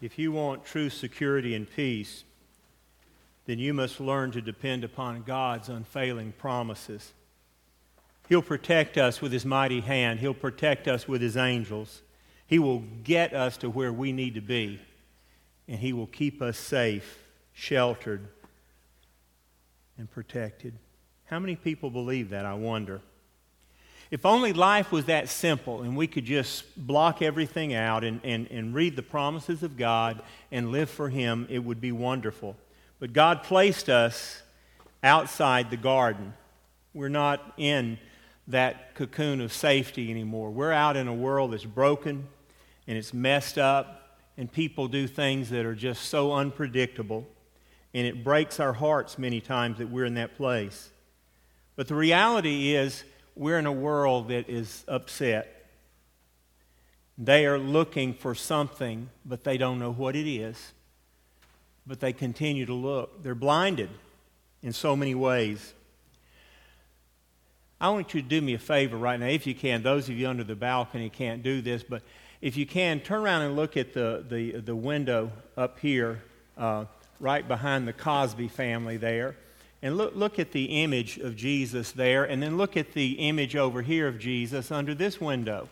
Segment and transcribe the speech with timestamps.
[0.00, 2.24] If you want true security and peace,
[3.46, 7.12] then you must learn to depend upon God's unfailing promises.
[8.28, 12.02] He'll protect us with His mighty hand, He'll protect us with His angels.
[12.46, 14.80] He will get us to where we need to be,
[15.66, 17.18] and He will keep us safe,
[17.52, 18.28] sheltered,
[19.96, 20.74] and protected.
[21.24, 23.00] How many people believe that, I wonder?
[24.10, 28.50] If only life was that simple and we could just block everything out and, and,
[28.50, 32.56] and read the promises of God and live for Him, it would be wonderful.
[33.00, 34.42] But God placed us
[35.02, 36.32] outside the garden.
[36.94, 37.98] We're not in
[38.48, 40.50] that cocoon of safety anymore.
[40.50, 42.26] We're out in a world that's broken
[42.86, 47.26] and it's messed up, and people do things that are just so unpredictable.
[47.92, 50.90] And it breaks our hearts many times that we're in that place.
[51.76, 53.04] But the reality is,
[53.38, 55.66] we're in a world that is upset.
[57.16, 60.72] They are looking for something, but they don't know what it is.
[61.86, 63.22] But they continue to look.
[63.22, 63.90] They're blinded
[64.62, 65.72] in so many ways.
[67.80, 69.84] I want you to do me a favor right now, if you can.
[69.84, 72.02] Those of you under the balcony can't do this, but
[72.40, 76.22] if you can, turn around and look at the, the, the window up here,
[76.56, 76.86] uh,
[77.20, 79.36] right behind the Cosby family there.
[79.82, 83.54] And look, look at the image of Jesus there, and then look at the image
[83.54, 85.68] over here of Jesus under this window.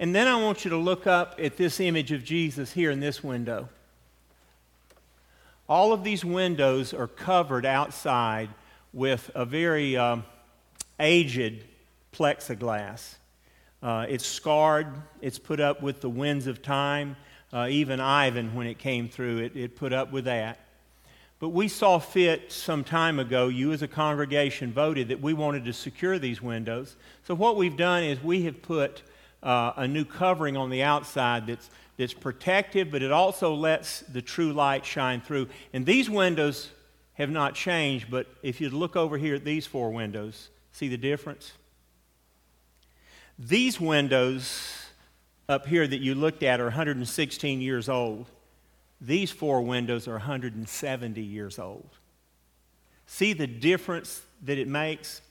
[0.00, 3.00] And then I want you to look up at this image of Jesus here in
[3.00, 3.68] this window.
[5.68, 8.48] All of these windows are covered outside
[8.92, 10.24] with a very um,
[10.98, 11.64] aged
[12.12, 13.16] plexiglass.
[13.82, 14.88] Uh, it's scarred,
[15.20, 17.16] it's put up with the winds of time.
[17.52, 20.58] Uh, even Ivan, when it came through, it, it put up with that.
[21.40, 25.64] But we saw fit some time ago, you as a congregation voted that we wanted
[25.66, 26.96] to secure these windows.
[27.24, 29.02] So what we've done is we have put
[29.42, 34.20] uh, a new covering on the outside that's, that's protective, but it also lets the
[34.20, 35.48] true light shine through.
[35.72, 36.70] And these windows
[37.14, 40.96] have not changed, but if you look over here at these four windows, see the
[40.96, 41.52] difference?
[43.38, 44.74] These windows
[45.48, 48.26] up here that you looked at are 116 years old.
[49.00, 51.90] These four windows are 170 years old.
[53.06, 55.22] See the difference that it makes?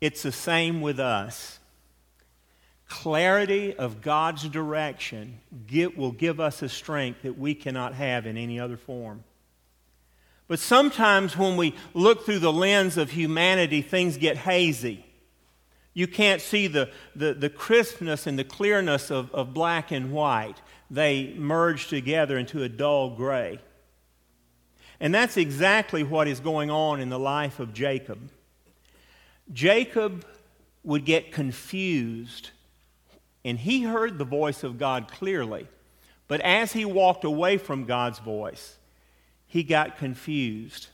[0.00, 1.58] It's the same with us.
[2.88, 8.36] Clarity of God's direction get, will give us a strength that we cannot have in
[8.36, 9.24] any other form.
[10.48, 15.06] But sometimes when we look through the lens of humanity, things get hazy.
[15.94, 20.60] You can't see the, the, the crispness and the clearness of, of black and white.
[20.90, 23.58] They merge together into a dull gray.
[25.00, 28.30] And that's exactly what is going on in the life of Jacob.
[29.52, 30.24] Jacob
[30.84, 32.50] would get confused,
[33.44, 35.68] and he heard the voice of God clearly.
[36.28, 38.76] But as he walked away from God's voice,
[39.46, 40.88] he got confused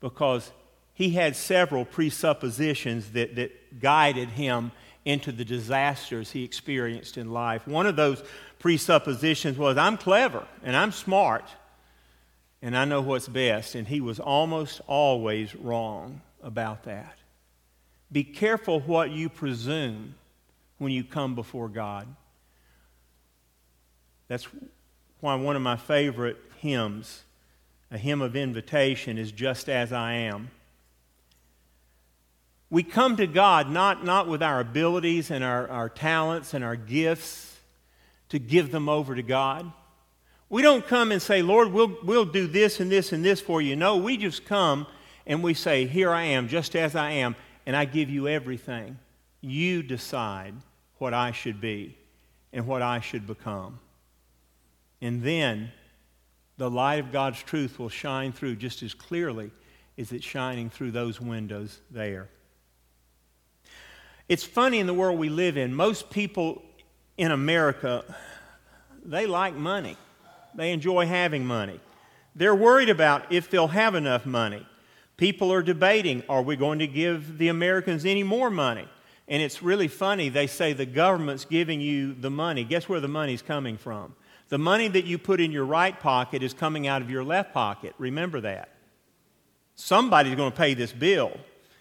[0.00, 0.52] because
[0.94, 4.72] he had several presuppositions that, that guided him
[5.04, 7.66] into the disasters he experienced in life.
[7.66, 8.22] One of those
[8.58, 11.44] presuppositions was, I'm clever and I'm smart
[12.60, 13.74] and I know what's best.
[13.74, 17.18] And he was almost always wrong about that.
[18.10, 20.14] Be careful what you presume
[20.78, 22.06] when you come before God.
[24.28, 24.46] That's
[25.20, 27.22] why one of my favorite hymns
[27.92, 30.50] a hymn of invitation is just as I am.
[32.72, 36.74] We come to God not, not with our abilities and our, our talents and our
[36.74, 37.54] gifts
[38.30, 39.70] to give them over to God.
[40.48, 43.60] We don't come and say, Lord, we'll, we'll do this and this and this for
[43.60, 43.76] you.
[43.76, 44.86] No, we just come
[45.26, 48.98] and we say, Here I am, just as I am, and I give you everything.
[49.42, 50.54] You decide
[50.96, 51.98] what I should be
[52.54, 53.80] and what I should become.
[55.02, 55.72] And then
[56.56, 59.50] the light of God's truth will shine through just as clearly
[59.98, 62.30] as it's shining through those windows there.
[64.32, 66.62] It's funny in the world we live in, most people
[67.18, 68.02] in America,
[69.04, 69.98] they like money.
[70.54, 71.78] They enjoy having money.
[72.34, 74.66] They're worried about if they'll have enough money.
[75.18, 78.88] People are debating are we going to give the Americans any more money?
[79.28, 80.30] And it's really funny.
[80.30, 82.64] They say the government's giving you the money.
[82.64, 84.14] Guess where the money's coming from?
[84.48, 87.52] The money that you put in your right pocket is coming out of your left
[87.52, 87.94] pocket.
[87.98, 88.70] Remember that.
[89.74, 91.38] Somebody's going to pay this bill,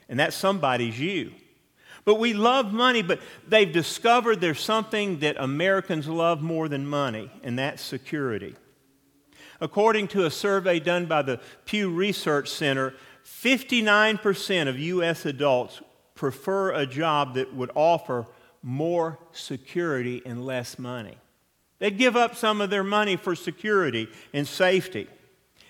[0.10, 1.32] and that somebody's you.
[2.04, 7.30] But we love money, but they've discovered there's something that Americans love more than money,
[7.44, 8.56] and that's security.
[9.60, 15.26] According to a survey done by the Pew Research Center, 59% of U.S.
[15.26, 15.82] adults
[16.16, 18.26] prefer a job that would offer
[18.64, 21.18] more security and less money.
[21.80, 25.08] They'd give up some of their money for security and safety.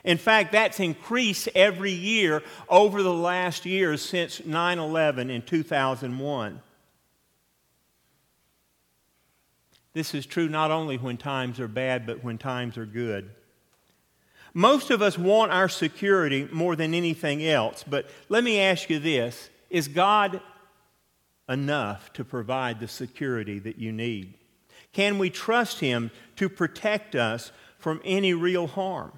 [0.03, 6.61] In fact, that's increased every year over the last years since 9 11 in 2001.
[9.93, 13.29] This is true not only when times are bad, but when times are good.
[14.53, 18.99] Most of us want our security more than anything else, but let me ask you
[18.99, 20.41] this Is God
[21.47, 24.33] enough to provide the security that you need?
[24.93, 29.11] Can we trust Him to protect us from any real harm?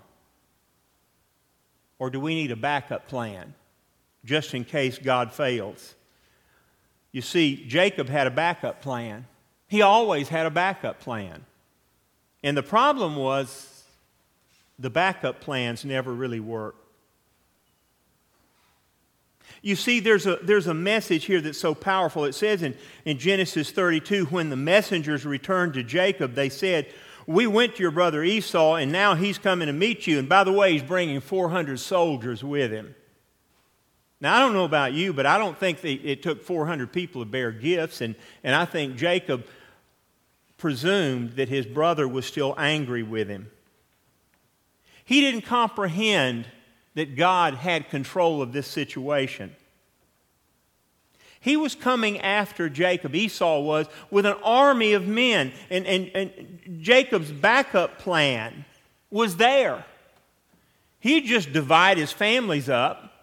[2.03, 3.53] Or do we need a backup plan
[4.25, 5.95] just in case God fails?
[7.13, 9.25] You see, Jacob had a backup plan.
[9.69, 11.45] He always had a backup plan.
[12.43, 13.85] And the problem was
[14.77, 16.85] the backup plans never really worked.
[19.61, 22.25] You see, there's a, there's a message here that's so powerful.
[22.25, 26.93] It says in, in Genesis 32 when the messengers returned to Jacob, they said,
[27.25, 30.19] We went to your brother Esau, and now he's coming to meet you.
[30.19, 32.95] And by the way, he's bringing 400 soldiers with him.
[34.19, 37.21] Now, I don't know about you, but I don't think that it took 400 people
[37.21, 38.01] to bear gifts.
[38.01, 39.45] And, and I think Jacob
[40.57, 43.51] presumed that his brother was still angry with him.
[45.03, 46.47] He didn't comprehend
[46.95, 49.55] that God had control of this situation.
[51.43, 55.51] He was coming after Jacob, Esau was, with an army of men.
[55.69, 58.63] And, and, and Jacob's backup plan
[59.11, 59.83] was there.
[61.01, 63.13] He'd just divide his families up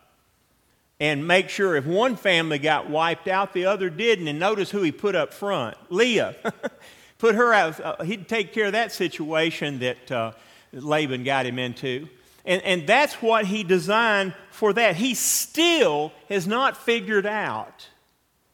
[1.00, 4.28] and make sure if one family got wiped out, the other didn't.
[4.28, 6.37] And notice who he put up front Leah.
[7.19, 7.81] put her out.
[7.81, 10.32] Uh, he'd take care of that situation that uh,
[10.75, 12.06] Laban got him into.
[12.44, 14.96] And, and that's what he designed for that.
[14.96, 17.88] He still has not figured out,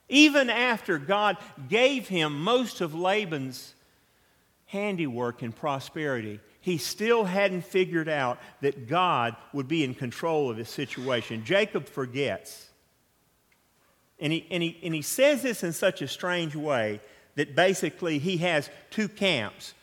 [0.09, 1.37] even after God
[1.69, 3.75] gave him most of Laban's
[4.67, 10.57] handiwork and prosperity, he still hadn't figured out that God would be in control of
[10.57, 11.45] his situation.
[11.45, 12.69] Jacob forgets.
[14.19, 17.01] And he, and, he, and he says this in such a strange way
[17.35, 19.75] that basically he has two camps.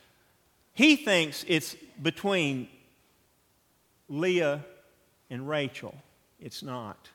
[0.74, 2.68] He thinks it's between
[4.10, 4.66] Leah
[5.30, 5.96] and Rachel.
[6.40, 7.10] It's not.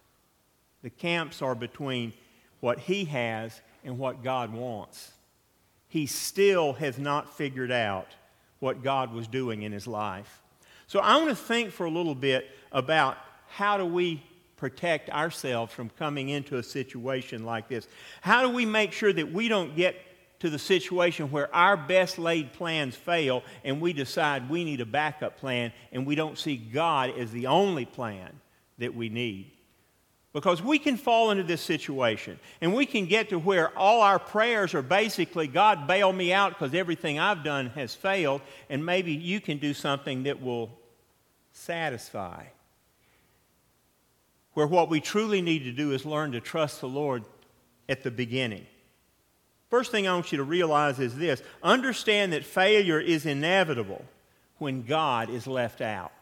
[0.82, 2.12] The camps are between
[2.60, 5.12] what he has and what God wants.
[5.88, 8.08] He still has not figured out
[8.58, 10.42] what God was doing in his life.
[10.86, 13.16] So I want to think for a little bit about
[13.46, 14.22] how do we
[14.56, 17.86] protect ourselves from coming into a situation like this?
[18.20, 19.96] How do we make sure that we don't get
[20.40, 24.86] to the situation where our best laid plans fail and we decide we need a
[24.86, 28.30] backup plan and we don't see God as the only plan
[28.78, 29.50] that we need.
[30.38, 34.20] Because we can fall into this situation and we can get to where all our
[34.20, 38.40] prayers are basically, God, bail me out because everything I've done has failed,
[38.70, 40.70] and maybe you can do something that will
[41.50, 42.44] satisfy.
[44.54, 47.24] Where what we truly need to do is learn to trust the Lord
[47.88, 48.64] at the beginning.
[49.70, 54.04] First thing I want you to realize is this understand that failure is inevitable
[54.58, 56.12] when God is left out.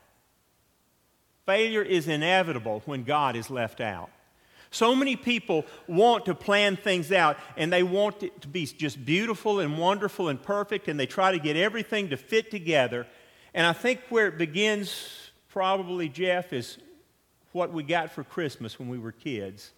[1.46, 4.10] Failure is inevitable when God is left out.
[4.72, 9.04] So many people want to plan things out and they want it to be just
[9.04, 13.06] beautiful and wonderful and perfect and they try to get everything to fit together.
[13.55, 16.79] And I think where it begins, probably, Jeff, is
[17.53, 19.70] what we got for Christmas when we were kids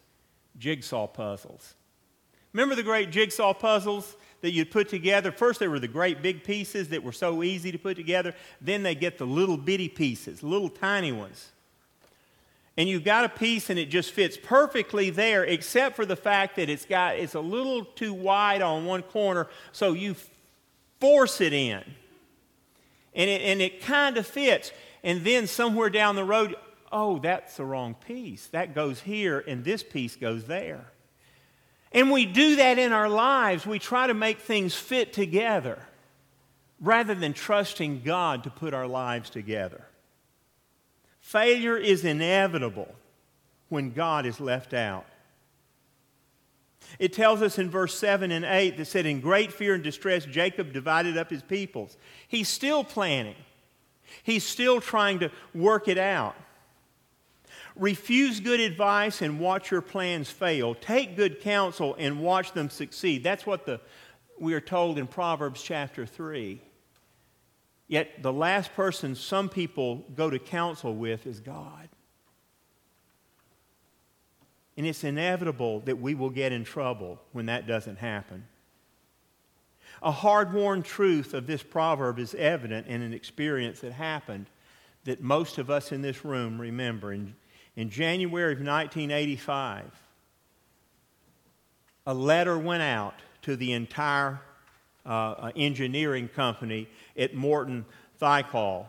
[0.58, 1.74] jigsaw puzzles.
[2.52, 5.30] Remember the great jigsaw puzzles that you'd put together?
[5.30, 8.34] First, they were the great big pieces that were so easy to put together.
[8.60, 11.52] Then they get the little bitty pieces, little tiny ones.
[12.78, 16.54] And you've got a piece and it just fits perfectly there, except for the fact
[16.56, 20.14] that it's got it's a little too wide on one corner, so you
[21.00, 21.82] force it in.
[23.14, 24.70] And it, and it kind of fits.
[25.02, 26.54] And then somewhere down the road,
[26.92, 28.46] oh, that's the wrong piece.
[28.46, 30.86] That goes here, and this piece goes there.
[31.90, 33.66] And we do that in our lives.
[33.66, 35.80] We try to make things fit together
[36.80, 39.87] rather than trusting God to put our lives together.
[41.28, 42.88] Failure is inevitable
[43.68, 45.04] when God is left out.
[46.98, 50.24] It tells us in verse 7 and 8 that said, In great fear and distress,
[50.24, 51.98] Jacob divided up his peoples.
[52.28, 53.34] He's still planning,
[54.22, 56.34] he's still trying to work it out.
[57.76, 60.74] Refuse good advice and watch your plans fail.
[60.74, 63.22] Take good counsel and watch them succeed.
[63.22, 63.82] That's what the,
[64.40, 66.62] we are told in Proverbs chapter 3.
[67.88, 71.88] Yet the last person some people go to counsel with is God.
[74.76, 78.44] And it's inevitable that we will get in trouble when that doesn't happen.
[80.02, 84.46] A hard worn truth of this proverb is evident in an experience that happened
[85.04, 87.12] that most of us in this room remember.
[87.12, 87.34] In,
[87.74, 89.90] in January of 1985,
[92.06, 94.40] a letter went out to the entire
[95.08, 97.84] uh, engineering company at Morton
[98.20, 98.86] Thiokol,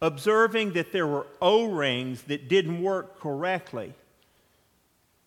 [0.00, 3.94] observing that there were O rings that didn't work correctly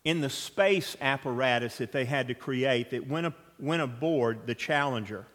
[0.04, 5.26] in the space apparatus that they had to create that went, went aboard the Challenger.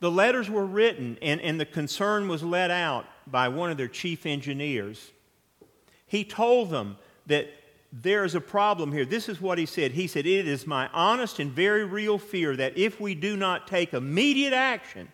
[0.00, 3.88] The letters were written, and, and the concern was let out by one of their
[3.88, 5.10] chief engineers.
[6.06, 7.50] He told them that
[7.92, 9.04] there is a problem here.
[9.04, 9.92] This is what he said.
[9.92, 13.66] He said, It is my honest and very real fear that if we do not
[13.66, 15.08] take immediate action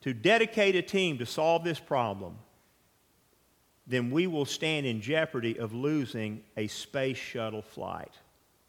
[0.00, 2.38] to dedicate a team to solve this problem,
[3.86, 8.14] then we will stand in jeopardy of losing a space shuttle flight.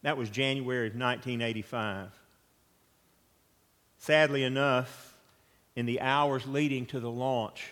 [0.01, 2.09] That was January of 1985.
[3.97, 5.17] Sadly enough,
[5.75, 7.71] in the hours leading to the launch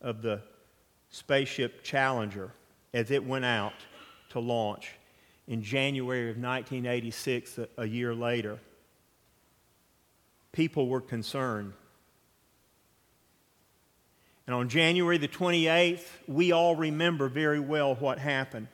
[0.00, 0.40] of the
[1.10, 2.52] spaceship Challenger,
[2.94, 3.72] as it went out
[4.36, 4.94] to launch
[5.48, 8.58] in January of 1986, a, a year later,
[10.52, 11.72] people were concerned
[14.46, 18.68] and on January the 28th, we all remember very well what happened.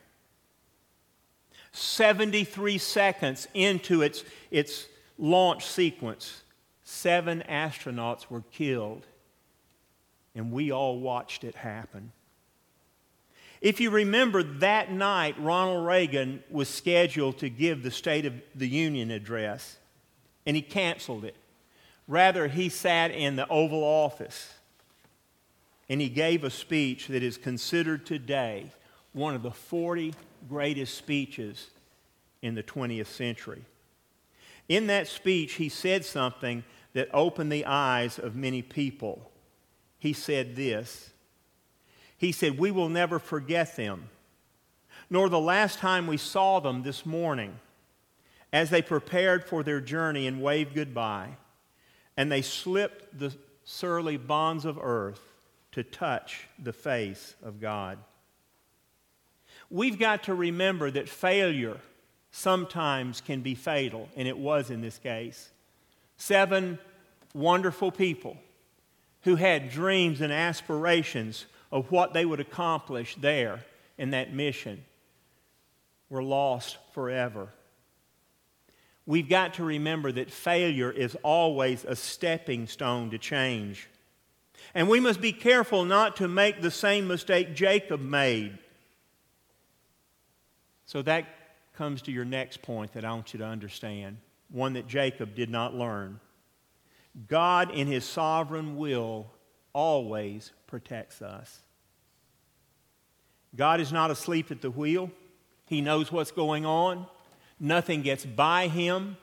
[1.72, 4.86] 73 seconds into its, its
[5.18, 6.42] launch sequence,
[6.84, 9.06] seven astronauts were killed,
[10.34, 12.12] and we all watched it happen.
[13.62, 18.68] If you remember, that night, Ronald Reagan was scheduled to give the State of the
[18.68, 19.76] Union address,
[20.44, 21.36] and he canceled it.
[22.08, 24.52] Rather, he sat in the Oval Office
[25.88, 28.72] and he gave a speech that is considered today
[29.12, 30.14] one of the 40
[30.48, 31.70] greatest speeches
[32.40, 33.64] in the 20th century.
[34.68, 36.64] In that speech, he said something
[36.94, 39.30] that opened the eyes of many people.
[39.98, 41.11] He said this
[42.22, 44.08] He said, We will never forget them,
[45.10, 47.58] nor the last time we saw them this morning
[48.52, 51.30] as they prepared for their journey and waved goodbye,
[52.16, 55.20] and they slipped the surly bonds of earth
[55.72, 57.98] to touch the face of God.
[59.68, 61.78] We've got to remember that failure
[62.30, 65.50] sometimes can be fatal, and it was in this case.
[66.18, 66.78] Seven
[67.34, 68.36] wonderful people
[69.22, 73.64] who had dreams and aspirations of what they would accomplish there
[73.98, 74.84] in that mission
[76.10, 77.48] were lost forever.
[79.06, 83.88] We've got to remember that failure is always a stepping stone to change.
[84.74, 88.58] And we must be careful not to make the same mistake Jacob made.
[90.84, 91.26] So that
[91.74, 94.18] comes to your next point that I want you to understand,
[94.50, 96.20] one that Jacob did not learn.
[97.26, 99.26] God, in his sovereign will,
[99.72, 101.60] always protects us.
[103.54, 105.10] God is not asleep at the wheel.
[105.66, 107.06] He knows what's going on.
[107.60, 109.16] Nothing gets by him.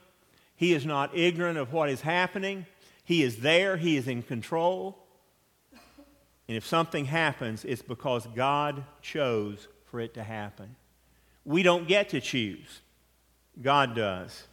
[0.55, 2.65] He is not ignorant of what is happening.
[3.03, 3.77] He is there.
[3.77, 4.97] He is in control.
[6.47, 10.75] And if something happens, it's because God chose for it to happen.
[11.45, 12.81] We don't get to choose,
[13.61, 14.43] God does.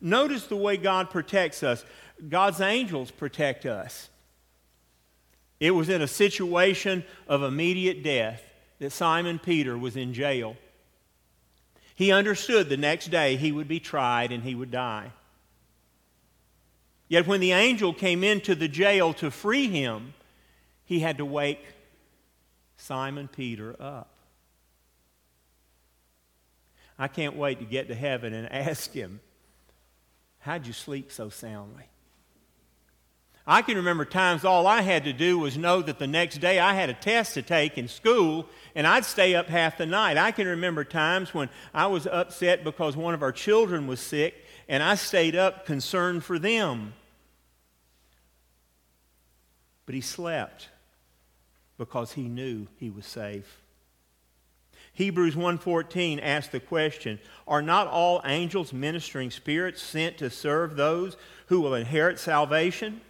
[0.00, 1.84] Notice the way God protects us.
[2.28, 4.08] God's angels protect us.
[5.60, 8.42] It was in a situation of immediate death
[8.78, 10.56] that Simon Peter was in jail.
[11.94, 15.12] He understood the next day he would be tried and he would die.
[17.08, 20.14] Yet when the angel came into the jail to free him,
[20.86, 21.62] he had to wake
[22.78, 24.08] Simon Peter up.
[26.98, 29.20] I can't wait to get to heaven and ask him,
[30.38, 31.84] How'd you sleep so soundly?
[33.46, 36.58] I can remember times all I had to do was know that the next day
[36.58, 40.16] I had a test to take in school and I'd stay up half the night.
[40.16, 44.34] I can remember times when I was upset because one of our children was sick
[44.68, 46.92] and I stayed up concerned for them.
[49.86, 50.68] But he slept
[51.78, 53.60] because he knew he was safe.
[54.92, 57.18] Hebrews 1:14 asks the question,
[57.48, 61.16] are not all angels ministering spirits sent to serve those
[61.46, 63.00] who will inherit salvation?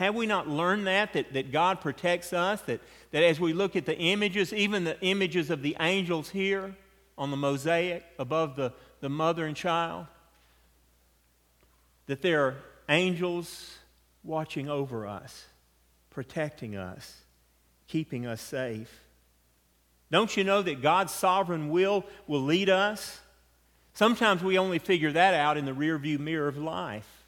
[0.00, 2.62] Have we not learned that, that, that God protects us?
[2.62, 2.80] That,
[3.10, 6.74] that as we look at the images, even the images of the angels here
[7.18, 10.06] on the mosaic above the, the mother and child,
[12.06, 12.56] that there are
[12.88, 13.76] angels
[14.24, 15.44] watching over us
[16.08, 17.18] protecting us,
[17.86, 19.02] keeping us safe.
[20.10, 23.20] Don't you know that God's sovereign will will lead us?
[23.92, 27.19] Sometimes we only figure that out in the rearview mirror of life.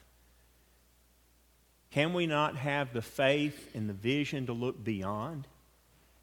[1.93, 5.47] Can we not have the faith and the vision to look beyond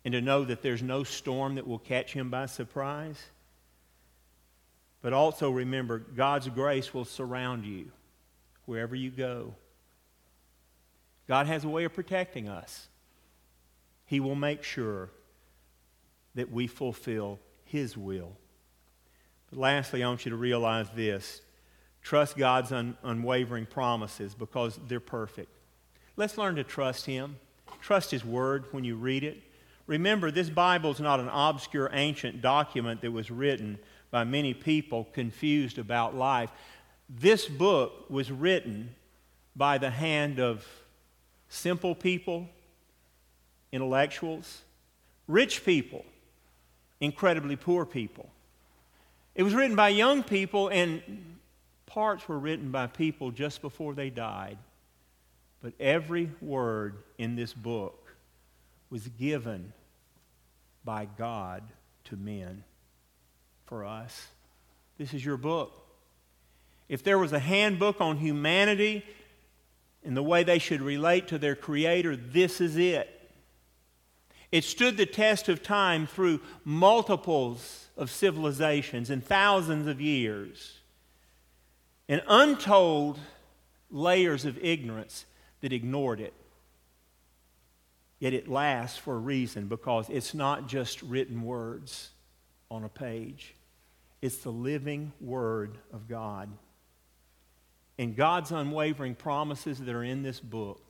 [0.05, 3.23] and to know that there's no storm that will catch him by surprise?
[5.01, 7.93] But also remember, God's grace will surround you
[8.65, 9.55] wherever you go.
[11.29, 12.89] God has a way of protecting us.
[14.07, 15.09] He will make sure
[16.35, 18.33] that we fulfill His will.
[19.51, 21.43] But lastly, I want you to realize this
[22.03, 25.60] trust God's un- unwavering promises because they're perfect.
[26.21, 27.37] Let's learn to trust Him.
[27.81, 29.43] Trust His Word when you read it.
[29.87, 33.79] Remember, this Bible is not an obscure ancient document that was written
[34.11, 36.51] by many people confused about life.
[37.09, 38.95] This book was written
[39.57, 40.67] by the hand of
[41.49, 42.51] simple people,
[43.73, 44.61] intellectuals,
[45.27, 46.05] rich people,
[47.01, 48.29] incredibly poor people.
[49.35, 51.01] It was written by young people, and
[51.87, 54.59] parts were written by people just before they died.
[55.63, 58.15] But every word in this book
[58.89, 59.73] was given
[60.85, 61.63] by God
[62.05, 62.65] to men
[63.67, 64.29] for us.
[64.99, 65.73] This is your book.
[66.89, 69.05] If there was a handbook on humanity
[70.05, 73.17] and the way they should relate to their Creator, this is it.
[74.51, 80.79] It stood the test of time through multiples of civilizations and thousands of years,
[82.09, 83.21] and untold
[83.91, 85.27] layers of ignorance
[85.61, 86.35] that ignored it.
[88.19, 92.11] Yet it lasts for a reason because it's not just written words
[92.71, 93.55] on a page.
[94.21, 96.51] It's the living Word of God.
[97.99, 100.83] And God's unwavering promises that are in this book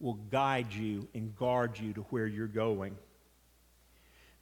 [0.00, 2.96] will guide you and guard you to where you're going.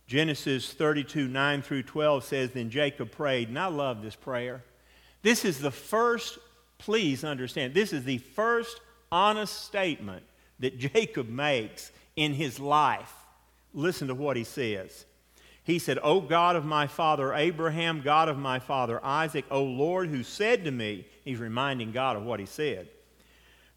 [0.07, 4.65] Genesis 32, 9 through 12 says, Then Jacob prayed, and I love this prayer.
[5.23, 6.39] This is the first,
[6.79, 8.81] please understand, this is the first
[9.13, 10.25] honest statement
[10.59, 13.15] that Jacob makes in his life.
[13.75, 15.05] Listen to what he says.
[15.65, 20.09] He said, O God of my father Abraham, God of my father Isaac, O Lord,
[20.09, 22.89] who said to me, he's reminding God of what he said,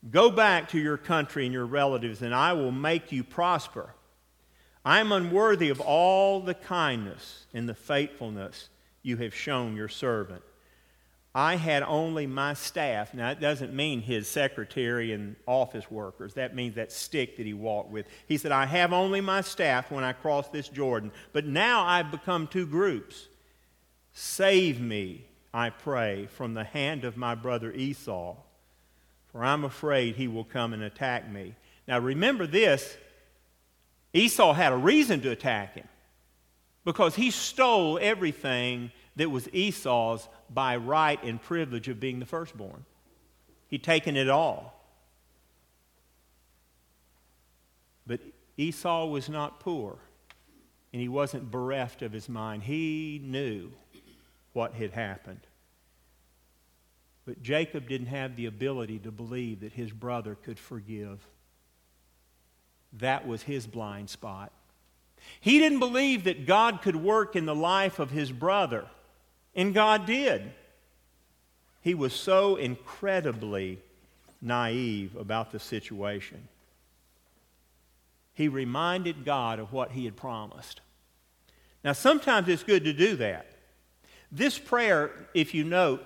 [0.10, 3.94] Go back to your country and your relatives, and I will make you prosper.
[4.84, 8.70] I am unworthy of all the kindness and the faithfulness
[9.02, 10.44] you have shown your servant.
[11.38, 13.14] I had only my staff.
[13.14, 16.34] Now, it doesn't mean his secretary and office workers.
[16.36, 18.06] That means that stick that he walked with.
[18.26, 21.12] He said, I have only my staff when I cross this Jordan.
[21.34, 23.28] But now I've become two groups.
[24.14, 28.38] Save me, I pray, from the hand of my brother Esau,
[29.28, 31.54] for I'm afraid he will come and attack me.
[31.86, 32.96] Now, remember this
[34.14, 35.88] Esau had a reason to attack him
[36.86, 42.86] because he stole everything that was Esau's by right and privilege of being the firstborn.
[43.68, 44.74] He'd taken it all.
[48.06, 48.20] But
[48.58, 49.98] Esau was not poor,
[50.94, 52.64] and he wasn't bereft of his mind.
[52.64, 53.72] He knew
[54.54, 55.42] what had happened.
[57.26, 61.26] But Jacob didn't have the ability to believe that his brother could forgive.
[62.94, 64.52] That was his blind spot.
[65.42, 68.86] He didn't believe that God could work in the life of his brother
[69.56, 70.52] and God did.
[71.82, 73.80] He was so incredibly
[74.42, 76.48] naive about the situation.
[78.34, 80.82] He reminded God of what he had promised.
[81.84, 83.48] Now, sometimes it's good to do that.
[84.32, 86.06] This prayer, if you note,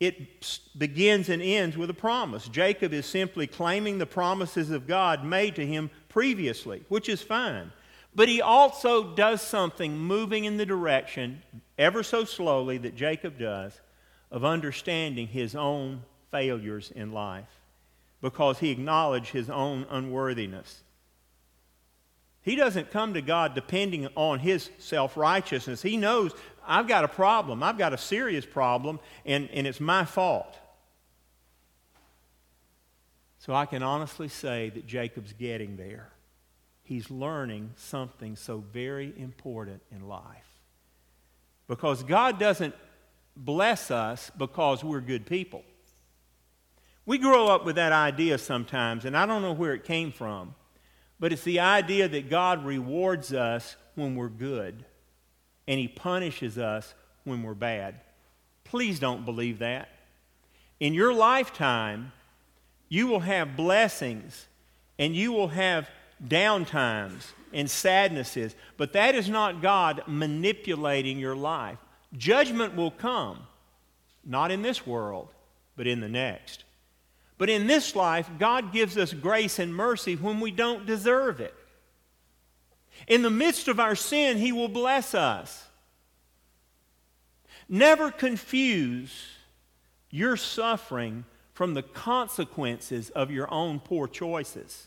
[0.00, 2.48] it begins and ends with a promise.
[2.48, 7.70] Jacob is simply claiming the promises of God made to him previously, which is fine.
[8.14, 11.42] But he also does something moving in the direction
[11.76, 13.80] ever so slowly that Jacob does,
[14.30, 17.48] of understanding his own failures in life
[18.20, 20.82] because he acknowledged his own unworthiness.
[22.42, 25.82] He doesn't come to God depending on his self righteousness.
[25.82, 26.32] He knows
[26.66, 30.58] I've got a problem, I've got a serious problem, and, and it's my fault.
[33.38, 36.08] So I can honestly say that Jacob's getting there.
[36.84, 40.60] He's learning something so very important in life.
[41.66, 42.74] Because God doesn't
[43.34, 45.64] bless us because we're good people.
[47.06, 50.54] We grow up with that idea sometimes, and I don't know where it came from,
[51.18, 54.84] but it's the idea that God rewards us when we're good
[55.66, 56.94] and He punishes us
[57.24, 58.00] when we're bad.
[58.64, 59.88] Please don't believe that.
[60.80, 62.12] In your lifetime,
[62.88, 64.46] you will have blessings
[64.98, 65.88] and you will have
[66.26, 71.78] downtimes and sadnesses, but that is not God manipulating your life.
[72.16, 73.46] Judgment will come.
[74.26, 75.28] not in this world,
[75.76, 76.64] but in the next.
[77.36, 81.54] But in this life, God gives us grace and mercy when we don't deserve it.
[83.06, 85.66] In the midst of our sin, He will bless us.
[87.68, 89.26] Never confuse
[90.10, 94.86] your suffering from the consequences of your own poor choices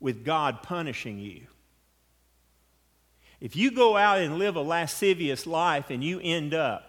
[0.00, 1.46] with God punishing you.
[3.40, 6.84] If you go out and live a lascivious life and you end up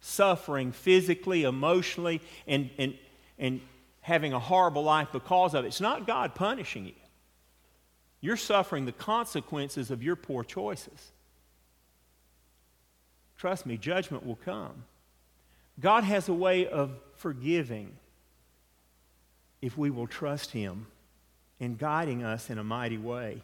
[0.00, 2.94] suffering physically, emotionally, and, and,
[3.38, 3.60] and
[4.00, 6.92] having a horrible life because of it, it's not God punishing you.
[8.20, 11.12] You're suffering the consequences of your poor choices.
[13.36, 14.84] Trust me, judgment will come.
[15.80, 17.96] God has a way of forgiving
[19.60, 20.86] if we will trust Him
[21.62, 23.40] in guiding us in a mighty way.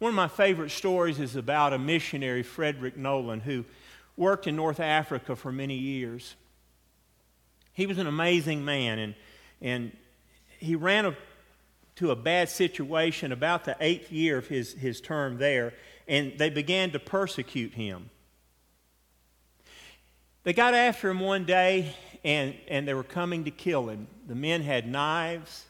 [0.00, 3.64] One of my favorite stories is about a missionary, Frederick Nolan, who
[4.16, 6.34] worked in North Africa for many years.
[7.72, 9.14] He was an amazing man, and,
[9.62, 9.96] and
[10.58, 11.16] he ran a,
[11.96, 15.72] to a bad situation about the eighth year of his, his term there,
[16.08, 18.10] and they began to persecute him.
[20.42, 21.94] They got after him one day,
[22.24, 24.08] and, and they were coming to kill him.
[24.26, 25.66] The men had knives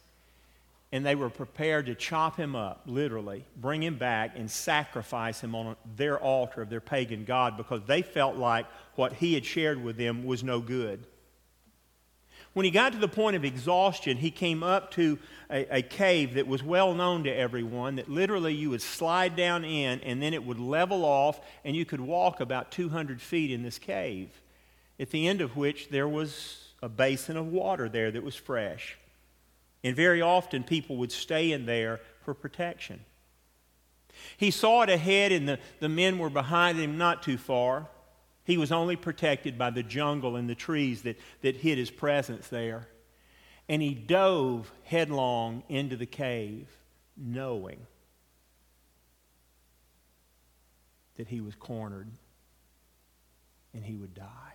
[0.94, 5.52] and they were prepared to chop him up, literally, bring him back, and sacrifice him
[5.52, 9.82] on their altar of their pagan god because they felt like what he had shared
[9.82, 11.04] with them was no good.
[12.52, 15.18] When he got to the point of exhaustion, he came up to
[15.50, 19.64] a, a, cave that was well known to everyone, that literally you would slide down
[19.64, 23.64] in and then it would level off, and you could walk about 200 feet in
[23.64, 24.28] this cave,
[25.00, 28.96] at the end of which there was a basin of water there that was fresh.
[29.84, 33.04] And very often people would stay in there for protection.
[34.38, 37.88] He saw it ahead, and the, the men were behind him not too far.
[38.44, 42.48] He was only protected by the jungle and the trees that, that hid his presence
[42.48, 42.88] there.
[43.68, 46.68] And he dove headlong into the cave,
[47.16, 47.86] knowing
[51.16, 52.10] that he was cornered
[53.72, 54.53] and he would die.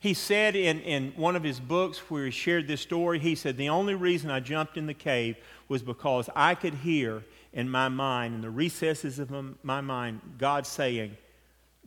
[0.00, 3.56] He said in, in one of his books where he shared this story, he said,
[3.56, 5.36] The only reason I jumped in the cave
[5.68, 9.30] was because I could hear in my mind, in the recesses of
[9.62, 11.16] my mind, God saying,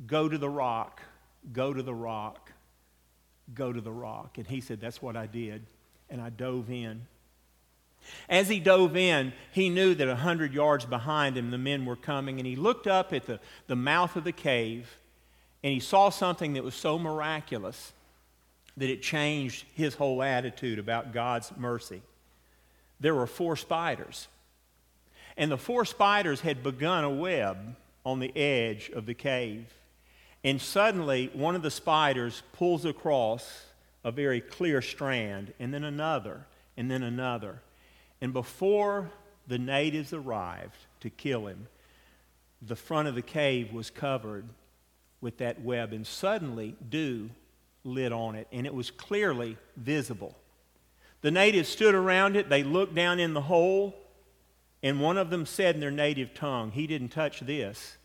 [0.06, 1.02] Go to the rock,
[1.54, 2.52] go to the rock,
[3.54, 4.38] go to the rock.
[4.38, 5.66] And he said, That's what I did.
[6.10, 7.08] And I dove in.
[8.30, 11.96] As he dove in, he knew that a hundred yards behind him the men were
[11.96, 14.98] coming, and he looked up at the, the mouth of the cave
[15.66, 17.92] and he saw something that was so miraculous
[18.78, 22.04] that it changed his whole attitude about God's mercy.
[23.00, 24.28] There were four spiders,
[25.36, 27.76] and the four spiders had begun a web
[28.06, 29.66] on the edge of the cave.
[30.44, 33.66] And suddenly, one of the spiders pulls across
[34.04, 36.46] a very clear strand, and then another,
[36.78, 37.60] and then another.
[38.22, 39.10] And before
[39.48, 41.66] the natives arrived to kill him,
[42.62, 44.46] the front of the cave was covered
[45.22, 47.30] with that web, and suddenly dew
[47.84, 50.36] lit on it, and it was clearly visible.
[51.22, 53.96] The natives stood around it, they looked down in the hole,
[54.84, 57.98] and one of them said in their native tongue, He didn't touch this.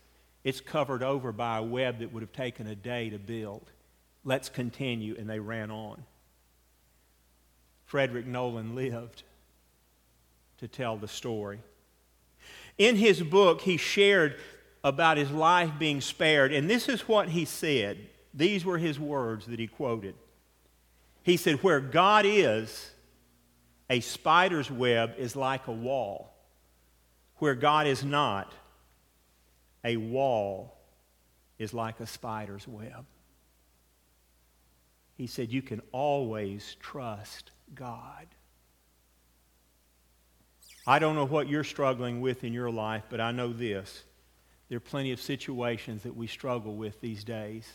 [0.43, 3.69] It's covered over by a web that would have taken a day to build.
[4.23, 5.15] Let's continue.
[5.17, 6.03] And they ran on.
[7.85, 9.23] Frederick Nolan lived
[10.57, 11.59] to tell the story.
[12.77, 14.37] In his book, he shared
[14.83, 16.51] about his life being spared.
[16.53, 17.97] And this is what he said.
[18.33, 20.15] These were his words that he quoted.
[21.23, 22.91] He said, Where God is,
[23.89, 26.33] a spider's web is like a wall.
[27.37, 28.53] Where God is not,
[29.83, 30.77] a wall
[31.59, 33.05] is like a spider's web.
[35.15, 38.27] He said, You can always trust God.
[40.87, 44.03] I don't know what you're struggling with in your life, but I know this
[44.71, 47.69] there are plenty of situations that we struggle with these days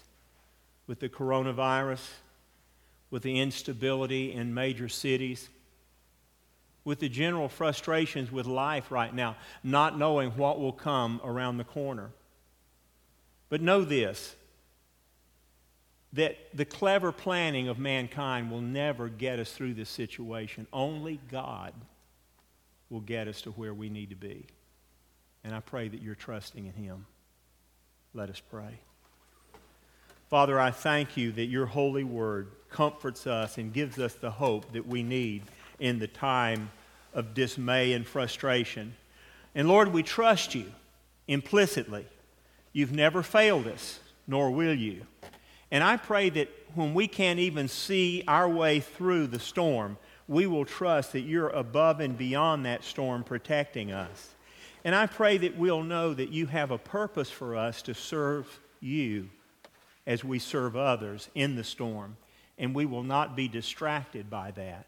[0.86, 2.00] with the coronavirus,
[3.10, 5.50] with the instability in major cities,
[6.84, 11.64] with the general frustrations with life right now, not knowing what will come around the
[11.64, 12.12] corner.
[13.50, 14.34] But know this
[16.14, 20.66] that the clever planning of mankind will never get us through this situation.
[20.72, 21.74] Only God
[22.88, 24.46] will get us to where we need to be.
[25.46, 27.06] And I pray that you're trusting in Him.
[28.12, 28.80] Let us pray.
[30.28, 34.72] Father, I thank you that your holy word comforts us and gives us the hope
[34.72, 35.42] that we need
[35.78, 36.70] in the time
[37.14, 38.96] of dismay and frustration.
[39.54, 40.72] And Lord, we trust you
[41.28, 42.06] implicitly.
[42.72, 45.02] You've never failed us, nor will you.
[45.70, 50.48] And I pray that when we can't even see our way through the storm, we
[50.48, 54.32] will trust that you're above and beyond that storm protecting us.
[54.86, 58.60] And I pray that we'll know that you have a purpose for us to serve
[58.78, 59.30] you
[60.06, 62.16] as we serve others in the storm,
[62.56, 64.86] and we will not be distracted by that.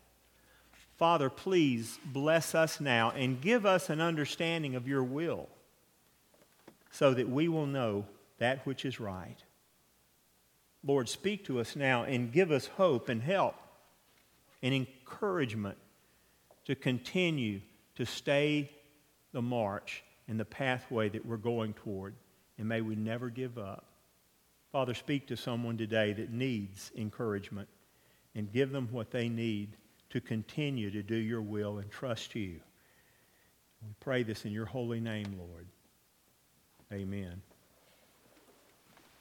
[0.98, 5.48] Father, please bless us now and give us an understanding of your will
[6.92, 8.04] so that we will know
[8.38, 9.42] that which is right.
[10.84, 13.56] Lord, speak to us now and give us hope and help
[14.62, 15.76] and encouragement
[16.66, 17.62] to continue
[17.96, 18.70] to stay
[19.32, 22.14] the march and the pathway that we're going toward.
[22.58, 23.84] And may we never give up.
[24.72, 27.68] Father, speak to someone today that needs encouragement
[28.34, 29.76] and give them what they need
[30.10, 32.60] to continue to do your will and trust you.
[33.82, 35.66] We pray this in your holy name, Lord.
[36.92, 37.42] Amen.